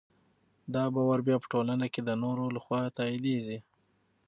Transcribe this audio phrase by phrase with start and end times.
[0.73, 3.59] دا باور بیا په ټولنه کې د نورو لخوا تاییدېږي.